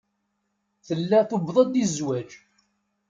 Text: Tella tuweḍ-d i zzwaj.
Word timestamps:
Tella 0.85 1.19
tuweḍ-d 1.29 1.73
i 1.83 1.85
zzwaj. 1.91 2.29